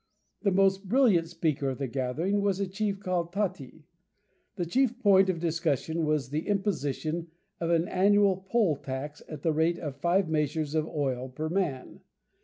The 0.41 0.49
most 0.49 0.89
brilliant 0.89 1.27
speaker 1.29 1.69
of 1.69 1.77
the 1.77 1.87
gathering 1.87 2.41
was 2.41 2.59
a 2.59 2.65
chief 2.65 2.99
called 2.99 3.31
Tati. 3.31 3.85
The 4.55 4.65
chief 4.65 4.97
point 4.97 5.29
of 5.29 5.39
discussion 5.39 6.05
was 6.07 6.31
the 6.31 6.47
imposition 6.47 7.27
of 7.59 7.69
an 7.69 7.87
annual 7.87 8.37
poll 8.37 8.77
tax 8.77 9.21
at 9.29 9.43
the 9.43 9.53
rate 9.53 9.77
of 9.77 10.01
five 10.01 10.27
measures 10.27 10.73
of 10.73 10.87
oil 10.87 11.29
per 11.29 11.49
man. 11.49 11.99